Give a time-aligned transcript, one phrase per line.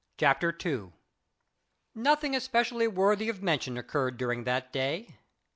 [0.17, 0.93] CHAPTER II
[1.93, 5.17] Nothing especially worthy of mention occurred during that day.